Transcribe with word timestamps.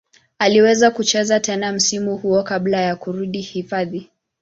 Aliweza 0.39 0.91
kucheza 0.91 1.39
tena 1.39 1.71
msimu 1.73 2.17
huo 2.17 2.43
kabla 2.43 2.81
ya 2.81 2.95
kurudi 2.95 3.41
hifadhi. 3.41 4.09